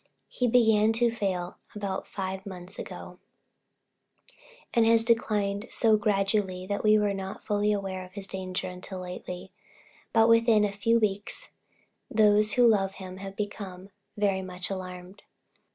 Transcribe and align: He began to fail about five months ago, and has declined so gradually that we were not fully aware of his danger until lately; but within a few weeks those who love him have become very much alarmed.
He 0.29 0.47
began 0.47 0.93
to 0.93 1.11
fail 1.11 1.57
about 1.75 2.07
five 2.07 2.43
months 2.43 2.79
ago, 2.79 3.19
and 4.73 4.83
has 4.87 5.05
declined 5.05 5.67
so 5.69 5.95
gradually 5.95 6.65
that 6.65 6.83
we 6.83 6.97
were 6.97 7.13
not 7.13 7.45
fully 7.45 7.71
aware 7.71 8.03
of 8.03 8.13
his 8.13 8.25
danger 8.25 8.67
until 8.67 9.01
lately; 9.01 9.51
but 10.11 10.27
within 10.27 10.65
a 10.65 10.71
few 10.73 10.99
weeks 10.99 11.53
those 12.09 12.53
who 12.53 12.65
love 12.67 12.95
him 12.95 13.17
have 13.17 13.35
become 13.35 13.89
very 14.17 14.41
much 14.41 14.71
alarmed. 14.71 15.21